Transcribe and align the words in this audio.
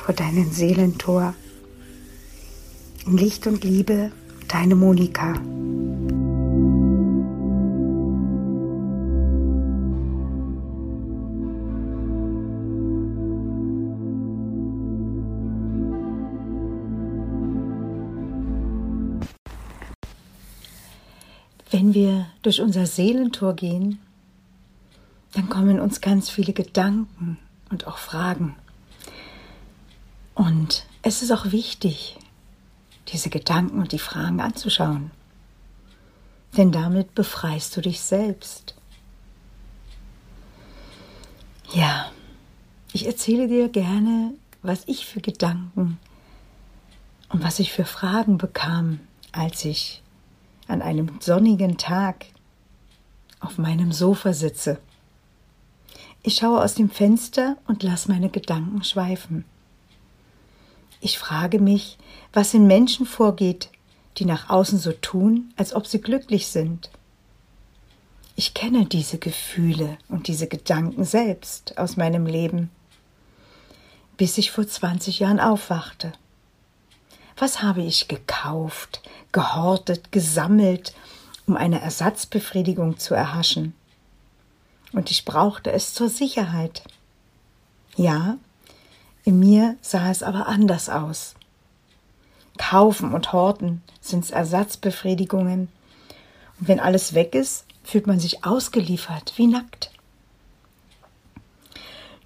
vor 0.00 0.14
deinem 0.14 0.50
Seelentor. 0.50 1.34
In 3.06 3.16
Licht 3.16 3.46
und 3.46 3.64
Liebe, 3.64 4.10
deine 4.48 4.74
Monika. 4.74 5.34
Wenn 21.70 21.94
wir 21.94 22.26
durch 22.42 22.60
unser 22.60 22.86
Seelentor 22.86 23.54
gehen, 23.54 23.98
dann 25.32 25.48
kommen 25.48 25.78
uns 25.78 26.00
ganz 26.00 26.28
viele 26.28 26.52
Gedanken 26.52 27.38
und 27.70 27.86
auch 27.86 27.98
Fragen. 27.98 28.56
Und 30.40 30.86
es 31.02 31.20
ist 31.20 31.32
auch 31.32 31.52
wichtig, 31.52 32.16
diese 33.08 33.28
Gedanken 33.28 33.78
und 33.78 33.92
die 33.92 33.98
Fragen 33.98 34.40
anzuschauen. 34.40 35.10
Denn 36.56 36.72
damit 36.72 37.14
befreist 37.14 37.76
du 37.76 37.82
dich 37.82 38.00
selbst. 38.00 38.74
Ja, 41.74 42.10
ich 42.94 43.04
erzähle 43.04 43.48
dir 43.48 43.68
gerne, 43.68 44.32
was 44.62 44.84
ich 44.86 45.04
für 45.04 45.20
Gedanken 45.20 45.98
und 47.28 47.44
was 47.44 47.58
ich 47.58 47.70
für 47.70 47.84
Fragen 47.84 48.38
bekam, 48.38 49.00
als 49.32 49.66
ich 49.66 50.02
an 50.68 50.80
einem 50.80 51.20
sonnigen 51.20 51.76
Tag 51.76 52.24
auf 53.40 53.58
meinem 53.58 53.92
Sofa 53.92 54.32
sitze. 54.32 54.80
Ich 56.22 56.36
schaue 56.36 56.64
aus 56.64 56.76
dem 56.76 56.88
Fenster 56.88 57.58
und 57.66 57.82
lasse 57.82 58.10
meine 58.10 58.30
Gedanken 58.30 58.82
schweifen. 58.84 59.44
Ich 61.00 61.18
frage 61.18 61.58
mich, 61.58 61.98
was 62.32 62.54
in 62.54 62.66
Menschen 62.66 63.06
vorgeht, 63.06 63.70
die 64.18 64.26
nach 64.26 64.50
außen 64.50 64.78
so 64.78 64.92
tun, 64.92 65.52
als 65.56 65.72
ob 65.74 65.86
sie 65.86 66.00
glücklich 66.00 66.48
sind. 66.48 66.90
Ich 68.36 68.54
kenne 68.54 68.86
diese 68.86 69.18
Gefühle 69.18 69.98
und 70.08 70.28
diese 70.28 70.46
Gedanken 70.46 71.04
selbst 71.04 71.78
aus 71.78 71.96
meinem 71.96 72.26
Leben, 72.26 72.70
bis 74.16 74.38
ich 74.38 74.50
vor 74.50 74.66
20 74.66 75.20
Jahren 75.20 75.40
aufwachte. 75.40 76.12
Was 77.36 77.62
habe 77.62 77.82
ich 77.82 78.08
gekauft, 78.08 79.02
gehortet, 79.32 80.12
gesammelt, 80.12 80.94
um 81.46 81.56
eine 81.56 81.80
Ersatzbefriedigung 81.80 82.98
zu 82.98 83.14
erhaschen? 83.14 83.74
Und 84.92 85.10
ich 85.10 85.24
brauchte 85.24 85.72
es 85.72 85.94
zur 85.94 86.08
Sicherheit. 86.08 86.82
Ja, 87.96 88.36
in 89.24 89.38
mir 89.38 89.76
sah 89.80 90.10
es 90.10 90.22
aber 90.22 90.46
anders 90.46 90.88
aus. 90.88 91.34
Kaufen 92.58 93.14
und 93.14 93.32
Horten 93.32 93.82
sind 94.00 94.30
Ersatzbefriedigungen. 94.30 95.68
Und 96.58 96.68
wenn 96.68 96.80
alles 96.80 97.14
weg 97.14 97.34
ist, 97.34 97.64
fühlt 97.82 98.06
man 98.06 98.20
sich 98.20 98.44
ausgeliefert, 98.44 99.32
wie 99.36 99.46
nackt. 99.46 99.90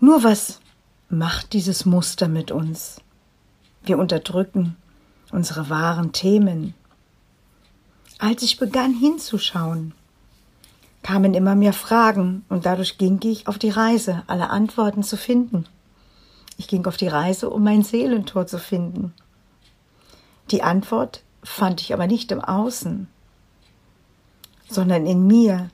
Nur 0.01 0.25
was 0.25 0.61
macht 1.09 1.53
dieses 1.53 1.87
Muster 1.87 2.29
mit 2.29 2.51
uns? 2.51 3.01
Wir 3.85 3.99
unterdrücken 3.99 4.77
unsere 5.31 5.69
wahren 5.69 6.13
Themen. 6.13 6.75
Als 8.19 8.43
ich 8.43 8.59
begann 8.59 8.95
hinzuschauen, 8.95 9.93
kamen 11.03 11.35
immer 11.35 11.55
mehr 11.55 11.73
Fragen 11.73 12.45
und 12.49 12.67
dadurch 12.67 12.99
ging 12.99 13.21
ich 13.25 13.47
auf 13.49 13.59
die 13.59 13.71
Reise, 13.71 14.23
alle 14.27 14.51
Antworten 14.51 15.03
zu 15.03 15.17
finden. 15.17 15.67
Ich 16.57 16.69
ging 16.69 16.87
auf 16.87 16.97
die 16.97 17.09
Reise, 17.09 17.51
um 17.51 17.65
mein 17.65 17.83
Seelentor 17.83 18.47
zu 18.47 18.59
finden. 18.59 19.13
Die 20.51 20.63
Antwort 20.63 21.23
fand 21.43 21.81
ich 21.81 21.93
aber 21.93 22.07
nicht 22.07 22.31
im 22.33 22.41
Außen, 22.41 23.09
sondern 24.69 25.07
in 25.07 25.27
mir. 25.27 25.71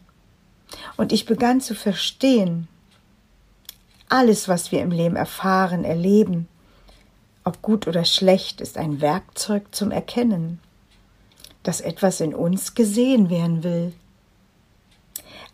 Und 0.96 1.12
ich 1.12 1.26
begann 1.26 1.60
zu 1.60 1.74
verstehen, 1.74 2.68
alles, 4.08 4.48
was 4.48 4.72
wir 4.72 4.82
im 4.82 4.90
Leben 4.90 5.16
erfahren, 5.16 5.84
erleben, 5.84 6.48
ob 7.44 7.62
gut 7.62 7.86
oder 7.86 8.04
schlecht, 8.04 8.60
ist 8.60 8.76
ein 8.76 9.00
Werkzeug 9.00 9.74
zum 9.74 9.90
Erkennen, 9.90 10.60
dass 11.62 11.80
etwas 11.80 12.20
in 12.20 12.34
uns 12.34 12.74
gesehen 12.74 13.30
werden 13.30 13.62
will. 13.62 13.92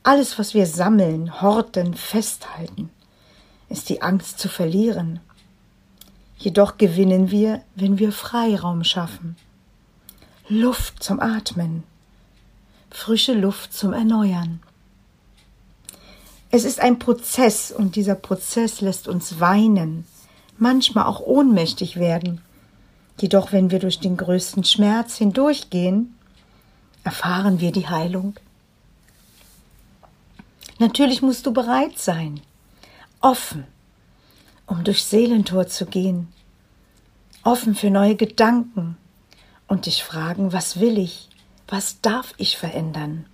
Alles, 0.03 0.39
was 0.39 0.55
wir 0.55 0.67
sammeln, 0.67 1.41
horten, 1.43 1.95
festhalten, 1.95 2.86
ist 3.69 3.89
die 3.89 4.03
Angst 4.03 4.39
zu 4.39 4.49
verlieren. 4.49 5.21
Jedoch 6.39 6.77
gewinnen 6.77 7.31
wir, 7.31 7.63
wenn 7.75 7.99
wir 7.99 8.13
Freiraum 8.13 8.85
schaffen. 8.85 9.37
Luft 10.49 11.03
zum 11.03 11.19
Atmen, 11.19 11.83
frische 12.91 13.33
Luft 13.33 13.73
zum 13.73 13.93
Erneuern. 13.93 14.61
Es 16.51 16.65
ist 16.65 16.81
ein 16.81 16.99
Prozess 16.99 17.73
und 17.73 17.97
dieser 17.97 18.15
Prozess 18.15 18.81
lässt 18.81 19.09
uns 19.09 19.41
weinen, 19.41 20.07
manchmal 20.59 21.07
auch 21.07 21.21
ohnmächtig 21.21 21.97
werden. 21.97 22.41
Jedoch, 23.21 23.51
wenn 23.53 23.71
wir 23.71 23.79
durch 23.79 23.99
den 23.99 24.17
größten 24.17 24.63
Schmerz 24.63 25.17
hindurchgehen, 25.17 26.15
erfahren 27.03 27.61
wir 27.61 27.73
die 27.73 27.89
Heilung. 27.89 28.37
Natürlich 30.79 31.23
musst 31.23 31.47
du 31.47 31.53
bereit 31.53 31.99
sein, 31.99 32.41
offen, 33.27 33.65
um 34.67 34.85
durch 34.85 35.03
Seelentor 35.03 35.67
zu 35.67 35.87
gehen, 35.87 36.29
offen 37.43 37.75
für 37.75 37.91
neue 37.91 38.15
Gedanken 38.15 38.97
und 39.67 39.87
dich 39.87 40.05
fragen, 40.05 40.53
was 40.53 40.79
will 40.79 40.97
ich, 40.97 41.29
was 41.67 42.01
darf 42.01 42.35
ich 42.37 42.57
verändern? 42.57 43.27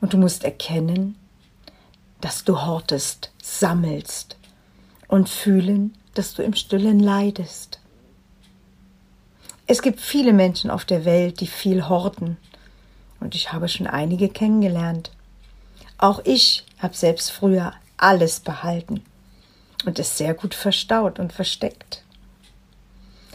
Und 0.00 0.14
du 0.14 0.16
musst 0.16 0.44
erkennen, 0.44 1.16
dass 2.22 2.44
du 2.44 2.62
hortest, 2.62 3.32
sammelst 3.42 4.38
und 5.08 5.28
fühlen, 5.28 5.94
dass 6.14 6.32
du 6.32 6.42
im 6.42 6.54
stillen 6.54 7.00
leidest. 7.00 7.80
Es 9.66 9.82
gibt 9.82 10.00
viele 10.00 10.32
Menschen 10.32 10.70
auf 10.70 10.86
der 10.86 11.04
Welt, 11.04 11.40
die 11.40 11.46
viel 11.46 11.86
horten, 11.86 12.38
und 13.20 13.34
ich 13.34 13.52
habe 13.52 13.68
schon 13.68 13.86
einige 13.86 14.30
kennengelernt. 14.30 15.12
Auch 15.98 16.22
ich 16.24 16.64
habe 16.78 16.96
selbst 16.96 17.30
früher 17.30 17.74
alles 18.02 18.40
behalten 18.40 19.02
und 19.84 19.98
es 19.98 20.18
sehr 20.18 20.34
gut 20.34 20.54
verstaut 20.54 21.18
und 21.18 21.32
versteckt. 21.32 22.04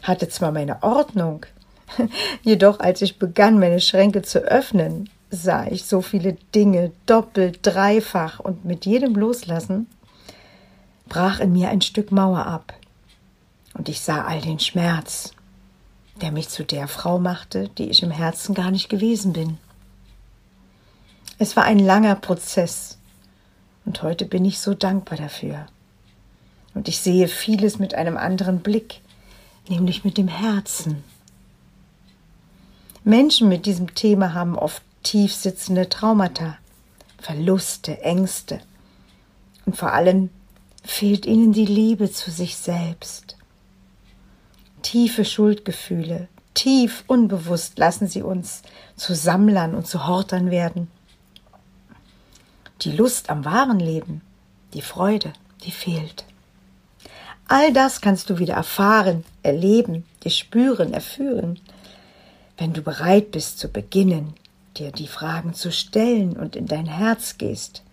hatte 0.03 0.29
zwar 0.29 0.51
meine 0.51 0.83
Ordnung, 0.83 1.45
jedoch 2.43 2.79
als 2.79 3.01
ich 3.01 3.19
begann, 3.19 3.59
meine 3.59 3.81
Schränke 3.81 4.21
zu 4.21 4.39
öffnen, 4.39 5.09
sah 5.29 5.67
ich 5.67 5.85
so 5.85 6.01
viele 6.01 6.33
Dinge 6.55 6.91
doppelt, 7.05 7.59
dreifach 7.63 8.39
und 8.39 8.63
mit 8.63 8.85
jedem 8.85 9.15
Loslassen 9.15 9.87
brach 11.09 11.39
in 11.39 11.53
mir 11.53 11.69
ein 11.69 11.81
Stück 11.81 12.11
Mauer 12.11 12.45
ab 12.45 12.73
und 13.73 13.89
ich 13.89 14.01
sah 14.01 14.25
all 14.25 14.41
den 14.41 14.59
Schmerz, 14.59 15.31
der 16.21 16.31
mich 16.31 16.49
zu 16.49 16.63
der 16.63 16.87
Frau 16.87 17.19
machte, 17.19 17.69
die 17.77 17.89
ich 17.89 18.03
im 18.03 18.11
Herzen 18.11 18.55
gar 18.55 18.71
nicht 18.71 18.89
gewesen 18.89 19.33
bin. 19.33 19.57
Es 21.37 21.55
war 21.55 21.63
ein 21.63 21.79
langer 21.79 22.15
Prozess 22.15 22.97
und 23.87 24.03
heute 24.03 24.25
bin 24.25 24.43
ich 24.43 24.59
so 24.59 24.73
dankbar 24.73 25.17
dafür. 25.17 25.65
Und 26.73 26.89
ich 26.89 26.99
sehe 26.99 27.29
vieles 27.29 27.79
mit 27.79 27.95
einem 27.95 28.17
anderen 28.17 28.59
Blick, 28.59 28.99
nämlich 29.69 30.03
mit 30.03 30.17
dem 30.17 30.27
Herzen. 30.27 31.05
Menschen 33.05 33.47
mit 33.47 33.65
diesem 33.65 33.95
Thema 33.95 34.33
haben 34.33 34.57
oft 34.57 34.83
tief 35.03 35.33
sitzende 35.33 35.87
Traumata, 35.87 36.57
Verluste, 37.17 38.01
Ängste 38.01 38.59
und 39.65 39.77
vor 39.77 39.93
allem 39.93 40.31
fehlt 40.83 41.25
ihnen 41.25 41.53
die 41.53 41.65
Liebe 41.65 42.11
zu 42.11 42.29
sich 42.29 42.57
selbst. 42.57 43.37
Tiefe 44.81 45.23
Schuldgefühle, 45.23 46.27
tief 46.53 47.05
unbewusst 47.07 47.77
lassen 47.77 48.07
sie 48.07 48.21
uns 48.21 48.63
zu 48.97 49.15
Sammlern 49.15 49.75
und 49.75 49.87
zu 49.87 50.05
Hortern 50.07 50.51
werden. 50.51 50.91
Die 52.81 52.91
Lust 52.91 53.29
am 53.29 53.43
wahren 53.45 53.79
Leben, 53.79 54.21
die 54.73 54.81
Freude, 54.81 55.33
die 55.63 55.71
fehlt. 55.71 56.25
All 57.47 57.71
das 57.73 58.01
kannst 58.01 58.29
du 58.29 58.39
wieder 58.39 58.55
erfahren, 58.55 59.23
erleben, 59.41 60.05
dir 60.23 60.31
spüren, 60.31 60.93
erfühlen, 60.93 61.59
wenn 62.57 62.73
du 62.73 62.81
bereit 62.81 63.31
bist 63.31 63.59
zu 63.59 63.69
beginnen, 63.69 64.33
dir 64.77 64.91
die 64.91 65.07
Fragen 65.07 65.53
zu 65.53 65.71
stellen 65.71 66.35
und 66.35 66.55
in 66.55 66.65
dein 66.65 66.85
Herz 66.85 67.37
gehst. 67.37 67.83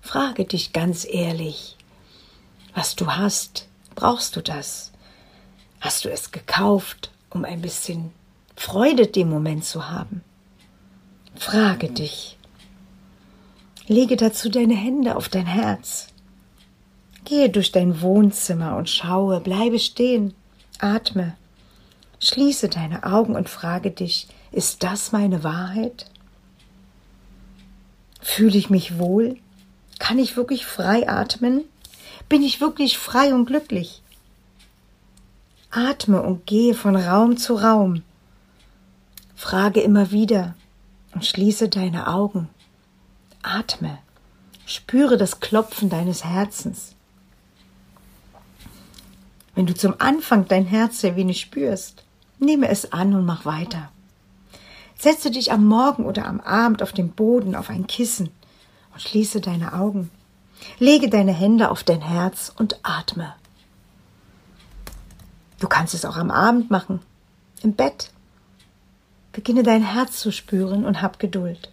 Frage 0.00 0.44
dich 0.44 0.72
ganz 0.72 1.06
ehrlich, 1.08 1.76
was 2.74 2.96
du 2.96 3.06
hast, 3.06 3.68
brauchst 3.94 4.36
du 4.36 4.42
das? 4.42 4.92
Hast 5.80 6.04
du 6.04 6.10
es 6.10 6.32
gekauft, 6.32 7.10
um 7.30 7.44
ein 7.44 7.60
bisschen 7.60 8.12
Freude 8.56 9.06
dem 9.06 9.30
Moment 9.30 9.64
zu 9.64 9.88
haben? 9.88 10.22
Frage 11.36 11.90
dich, 11.90 12.37
Lege 13.88 14.16
dazu 14.16 14.50
deine 14.50 14.74
Hände 14.74 15.16
auf 15.16 15.30
dein 15.30 15.46
Herz. 15.46 16.08
Gehe 17.24 17.48
durch 17.48 17.72
dein 17.72 18.02
Wohnzimmer 18.02 18.76
und 18.76 18.90
schaue, 18.90 19.40
bleibe 19.40 19.78
stehen, 19.78 20.34
atme. 20.78 21.36
Schließe 22.20 22.68
deine 22.68 23.04
Augen 23.04 23.34
und 23.34 23.48
frage 23.48 23.90
dich, 23.90 24.28
ist 24.52 24.82
das 24.82 25.12
meine 25.12 25.42
Wahrheit? 25.42 26.10
Fühle 28.20 28.58
ich 28.58 28.68
mich 28.68 28.98
wohl? 28.98 29.36
Kann 29.98 30.18
ich 30.18 30.36
wirklich 30.36 30.66
frei 30.66 31.08
atmen? 31.08 31.64
Bin 32.28 32.42
ich 32.42 32.60
wirklich 32.60 32.98
frei 32.98 33.32
und 33.32 33.46
glücklich? 33.46 34.02
Atme 35.70 36.22
und 36.22 36.46
gehe 36.46 36.74
von 36.74 36.94
Raum 36.94 37.38
zu 37.38 37.54
Raum. 37.54 38.02
Frage 39.34 39.80
immer 39.80 40.10
wieder 40.10 40.54
und 41.14 41.24
schließe 41.24 41.70
deine 41.70 42.08
Augen. 42.08 42.50
Atme. 43.48 43.98
Spüre 44.66 45.16
das 45.16 45.40
Klopfen 45.40 45.88
deines 45.88 46.24
Herzens. 46.24 46.94
Wenn 49.54 49.66
du 49.66 49.74
zum 49.74 49.94
Anfang 49.98 50.46
dein 50.46 50.66
Herz 50.66 51.00
sehr 51.00 51.16
wenig 51.16 51.40
spürst, 51.40 52.04
nehme 52.38 52.68
es 52.68 52.92
an 52.92 53.14
und 53.14 53.24
mach 53.24 53.46
weiter. 53.46 53.90
Setze 54.98 55.30
dich 55.30 55.50
am 55.50 55.64
Morgen 55.64 56.04
oder 56.04 56.26
am 56.26 56.40
Abend 56.40 56.82
auf 56.82 56.92
den 56.92 57.10
Boden 57.10 57.54
auf 57.54 57.70
ein 57.70 57.86
Kissen 57.86 58.30
und 58.92 59.00
schließe 59.00 59.40
deine 59.40 59.72
Augen. 59.72 60.10
Lege 60.78 61.08
deine 61.08 61.32
Hände 61.32 61.70
auf 61.70 61.82
dein 61.84 62.02
Herz 62.02 62.52
und 62.56 62.78
atme. 62.82 63.34
Du 65.58 65.68
kannst 65.68 65.94
es 65.94 66.04
auch 66.04 66.16
am 66.16 66.30
Abend 66.30 66.70
machen, 66.70 67.00
im 67.62 67.72
Bett. 67.72 68.10
Beginne 69.32 69.62
dein 69.62 69.82
Herz 69.82 70.20
zu 70.20 70.32
spüren 70.32 70.84
und 70.84 71.00
hab 71.00 71.18
Geduld. 71.18 71.70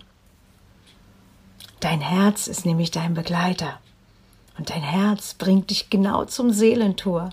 Dein 1.86 2.02
Herz 2.02 2.48
ist 2.48 2.66
nämlich 2.66 2.90
dein 2.90 3.14
Begleiter. 3.14 3.80
Und 4.58 4.72
dein 4.72 4.82
Herz 4.82 5.36
bringt 5.36 5.70
dich 5.70 5.92
genau 5.92 6.26
zum 6.26 6.50
Seelentor. 6.50 7.30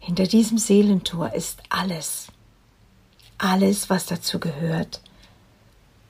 Hinter 0.00 0.26
diesem 0.26 0.58
Seelentor 0.58 1.32
ist 1.32 1.62
alles. 1.68 2.26
Alles, 3.38 3.88
was 3.88 4.06
dazu 4.06 4.40
gehört, 4.40 5.00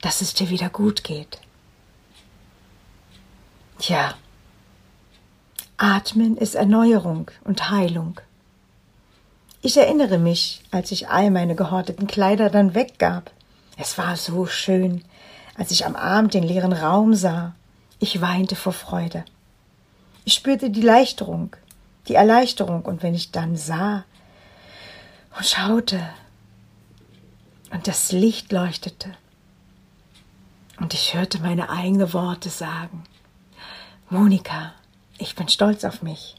dass 0.01 0.21
es 0.21 0.33
dir 0.33 0.49
wieder 0.49 0.69
gut 0.69 1.03
geht. 1.03 1.39
Tja, 3.77 4.15
Atmen 5.77 6.35
ist 6.35 6.55
Erneuerung 6.55 7.29
und 7.43 7.69
Heilung. 7.69 8.19
Ich 9.61 9.77
erinnere 9.77 10.17
mich, 10.17 10.63
als 10.71 10.91
ich 10.91 11.09
all 11.09 11.29
meine 11.29 11.53
gehorteten 11.53 12.07
Kleider 12.07 12.49
dann 12.49 12.73
weggab. 12.73 13.29
Es 13.77 13.99
war 13.99 14.17
so 14.17 14.47
schön, 14.47 15.05
als 15.55 15.71
ich 15.71 15.85
am 15.85 15.95
Abend 15.95 16.33
den 16.33 16.43
leeren 16.43 16.73
Raum 16.73 17.13
sah. 17.13 17.55
Ich 17.99 18.21
weinte 18.21 18.55
vor 18.55 18.73
Freude. 18.73 19.23
Ich 20.25 20.33
spürte 20.33 20.69
die 20.69 20.81
Leichterung, 20.81 21.55
die 22.07 22.15
Erleichterung, 22.15 22.83
und 22.83 23.03
wenn 23.03 23.13
ich 23.13 23.31
dann 23.31 23.55
sah 23.55 24.03
und 25.35 25.45
schaute 25.45 26.01
und 27.71 27.87
das 27.87 28.11
Licht 28.11 28.51
leuchtete 28.51 29.09
und 30.79 30.93
ich 30.93 31.13
hörte 31.13 31.39
meine 31.39 31.69
eigenen 31.69 32.13
Worte 32.13 32.49
sagen, 32.49 33.03
Monika, 34.09 34.73
ich 35.17 35.35
bin 35.35 35.47
stolz 35.49 35.83
auf 35.83 36.01
mich. 36.01 36.35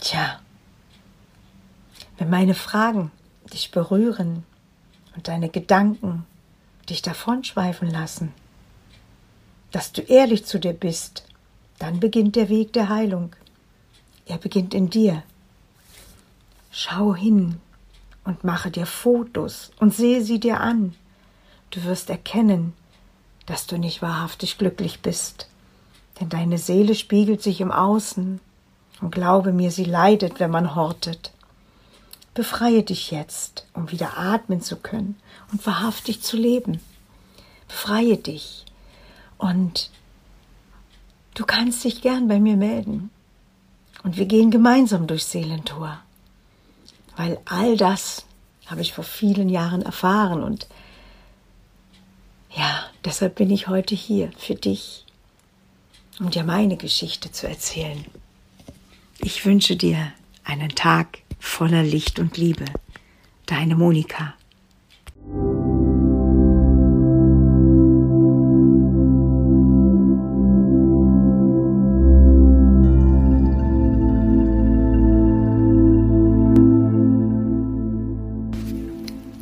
Tja, 0.00 0.40
wenn 2.18 2.30
meine 2.30 2.54
Fragen 2.54 3.10
dich 3.52 3.70
berühren 3.70 4.44
und 5.14 5.28
deine 5.28 5.48
Gedanken 5.48 6.26
dich 6.92 7.02
davonschweifen 7.02 7.90
lassen, 7.90 8.32
dass 9.70 9.92
du 9.92 10.02
ehrlich 10.02 10.44
zu 10.44 10.60
dir 10.60 10.74
bist, 10.74 11.24
dann 11.78 12.00
beginnt 12.00 12.36
der 12.36 12.50
Weg 12.50 12.74
der 12.74 12.90
Heilung. 12.90 13.34
Er 14.26 14.36
beginnt 14.36 14.74
in 14.74 14.90
dir. 14.90 15.22
Schau 16.70 17.14
hin 17.14 17.56
und 18.24 18.44
mache 18.44 18.70
dir 18.70 18.84
Fotos 18.84 19.72
und 19.80 19.94
sehe 19.94 20.22
sie 20.22 20.38
dir 20.38 20.60
an. 20.60 20.94
Du 21.70 21.82
wirst 21.84 22.10
erkennen, 22.10 22.74
dass 23.46 23.66
du 23.66 23.78
nicht 23.78 24.02
wahrhaftig 24.02 24.58
glücklich 24.58 25.00
bist, 25.00 25.48
denn 26.20 26.28
deine 26.28 26.58
Seele 26.58 26.94
spiegelt 26.94 27.42
sich 27.42 27.62
im 27.62 27.72
Außen 27.72 28.38
und 29.00 29.14
glaube 29.14 29.52
mir, 29.52 29.70
sie 29.70 29.84
leidet, 29.84 30.40
wenn 30.40 30.50
man 30.50 30.74
hortet. 30.74 31.32
Befreie 32.34 32.82
dich 32.82 33.10
jetzt, 33.10 33.66
um 33.74 33.90
wieder 33.90 34.16
atmen 34.16 34.62
zu 34.62 34.76
können 34.76 35.16
und 35.50 35.66
wahrhaftig 35.66 36.22
zu 36.22 36.36
leben. 36.36 36.80
Befreie 37.68 38.16
dich. 38.16 38.64
Und 39.38 39.90
du 41.34 41.44
kannst 41.44 41.84
dich 41.84 42.00
gern 42.00 42.28
bei 42.28 42.40
mir 42.40 42.56
melden. 42.56 43.10
Und 44.02 44.16
wir 44.16 44.26
gehen 44.26 44.50
gemeinsam 44.50 45.06
durchs 45.06 45.30
Seelentor. 45.30 46.00
Weil 47.16 47.38
all 47.44 47.76
das 47.76 48.24
habe 48.66 48.80
ich 48.80 48.92
vor 48.92 49.04
vielen 49.04 49.48
Jahren 49.48 49.82
erfahren 49.82 50.42
und 50.42 50.66
ja, 52.54 52.84
deshalb 53.04 53.36
bin 53.36 53.50
ich 53.50 53.68
heute 53.68 53.94
hier 53.94 54.30
für 54.36 54.54
dich, 54.54 55.06
um 56.20 56.30
dir 56.30 56.44
meine 56.44 56.76
Geschichte 56.76 57.32
zu 57.32 57.48
erzählen. 57.48 58.04
Ich 59.18 59.44
wünsche 59.44 59.76
dir 59.76 60.12
einen 60.44 60.70
Tag 60.70 61.21
voller 61.42 61.82
Licht 61.82 62.20
und 62.20 62.36
Liebe. 62.38 62.64
Deine 63.46 63.74
Monika. 63.74 64.34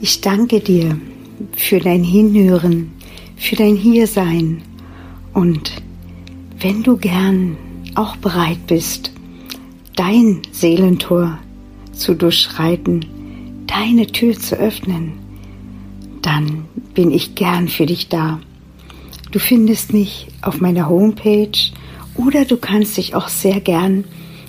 Ich 0.01 0.23
danke 0.23 0.61
dir 0.61 0.99
für 1.53 1.79
dein 1.79 2.03
Hinhören, 2.03 2.93
für 3.37 3.57
dein 3.57 3.77
Hiersein 3.77 4.63
und 5.35 5.71
wenn 6.59 6.83
du 6.83 6.97
gern 6.97 7.57
auch 7.95 8.17
bereit 8.17 8.67
bist, 8.67 9.13
dein 9.97 10.41
Seelentor 10.51 11.39
zu 12.01 12.15
durchschreiten, 12.15 13.05
deine 13.67 14.07
Tür 14.07 14.39
zu 14.39 14.57
öffnen, 14.57 15.13
dann 16.23 16.65
bin 16.95 17.11
ich 17.11 17.35
gern 17.35 17.69
für 17.69 17.87
dich 17.87 18.09
da. 18.09 18.41
Du 19.31 19.39
findest 19.39 19.93
mich 19.93 20.29
auf 20.43 20.61
meiner 20.61 20.89
Homepage 20.89 21.71
oder 22.17 22.45
du 22.45 22.57
kannst 22.57 22.97
dich 22.97 23.15
auch 23.15 23.29
sehr 23.29 23.61
gern 23.61 24.05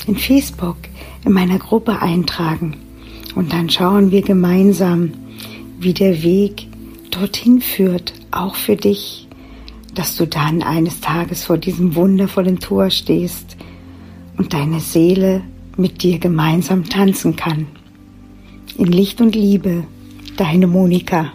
in 0.07 0.17
Facebook 0.17 0.77
in 1.23 1.33
meiner 1.33 1.59
Gruppe 1.59 2.01
eintragen. 2.01 2.77
Und 3.35 3.53
dann 3.53 3.69
schauen 3.69 4.11
wir 4.11 4.23
gemeinsam, 4.23 5.13
wie 5.79 5.93
der 5.93 6.23
Weg 6.23 6.67
dorthin 7.11 7.61
führt, 7.61 8.13
auch 8.31 8.55
für 8.55 8.75
dich, 8.75 9.27
dass 9.93 10.15
du 10.15 10.25
dann 10.25 10.63
eines 10.63 11.01
Tages 11.01 11.45
vor 11.45 11.57
diesem 11.57 11.95
wundervollen 11.95 12.59
Tor 12.59 12.89
stehst 12.89 13.57
und 14.37 14.53
deine 14.53 14.79
Seele 14.79 15.43
mit 15.81 16.03
dir 16.03 16.19
gemeinsam 16.19 16.85
tanzen 16.85 17.35
kann. 17.35 17.67
In 18.77 18.85
Licht 18.85 19.19
und 19.19 19.35
Liebe, 19.35 19.83
deine 20.37 20.67
Monika. 20.67 21.33